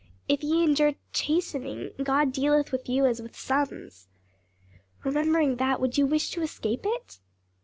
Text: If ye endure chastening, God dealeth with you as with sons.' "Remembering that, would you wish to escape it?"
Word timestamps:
If 0.27 0.41
ye 0.43 0.63
endure 0.63 0.95
chastening, 1.13 1.91
God 2.01 2.31
dealeth 2.31 2.71
with 2.71 2.89
you 2.89 3.05
as 3.05 3.21
with 3.21 3.35
sons.' 3.37 4.07
"Remembering 5.03 5.57
that, 5.57 5.79
would 5.79 5.95
you 5.95 6.07
wish 6.07 6.31
to 6.31 6.41
escape 6.41 6.87
it?" 6.87 7.19